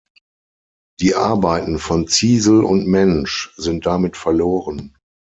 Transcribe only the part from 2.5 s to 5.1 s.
und Mensch sind damit verloren.